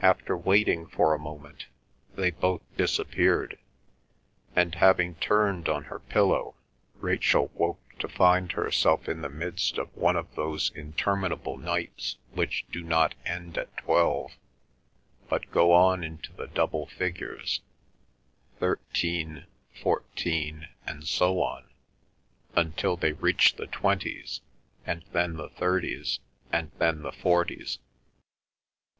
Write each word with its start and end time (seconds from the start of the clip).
After 0.00 0.36
waiting 0.36 0.88
for 0.88 1.14
a 1.14 1.18
moment 1.20 1.66
they 2.16 2.32
both 2.32 2.62
disappeared, 2.76 3.56
and 4.56 4.74
having 4.74 5.14
turned 5.14 5.68
on 5.68 5.84
her 5.84 6.00
pillow 6.00 6.56
Rachel 6.96 7.52
woke 7.54 7.96
to 8.00 8.08
find 8.08 8.50
herself 8.50 9.08
in 9.08 9.20
the 9.22 9.28
midst 9.28 9.78
of 9.78 9.96
one 9.96 10.16
of 10.16 10.34
those 10.34 10.72
interminable 10.74 11.56
nights 11.56 12.16
which 12.32 12.64
do 12.72 12.82
not 12.82 13.14
end 13.24 13.56
at 13.56 13.76
twelve, 13.76 14.32
but 15.28 15.48
go 15.52 15.70
on 15.70 16.02
into 16.02 16.32
the 16.32 16.48
double 16.48 16.86
figures—thirteen, 16.88 19.44
fourteen, 19.80 20.66
and 20.84 21.06
so 21.06 21.40
on 21.40 21.70
until 22.56 22.96
they 22.96 23.12
reach 23.12 23.54
the 23.54 23.68
twenties, 23.68 24.40
and 24.84 25.04
then 25.12 25.36
the 25.36 25.50
thirties, 25.50 26.18
and 26.52 26.72
then 26.80 27.02
the 27.02 27.12
forties. 27.12 27.78